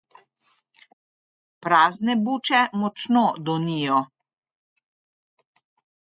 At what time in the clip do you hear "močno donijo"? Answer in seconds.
2.85-4.03